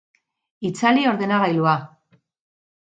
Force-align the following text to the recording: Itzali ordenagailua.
Itzali 0.69 1.05
ordenagailua. 1.11 1.79